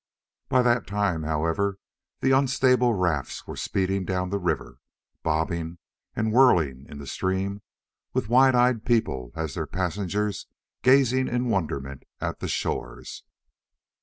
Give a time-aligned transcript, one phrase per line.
[0.49, 1.77] By that time, however,
[2.21, 4.79] the unstable rafts were speeding down the river,
[5.21, 5.77] bobbing
[6.15, 7.61] and whirling in the stream,
[8.11, 10.47] with wide eyed people as their passengers
[10.81, 13.23] gazing in wonderment at the shores.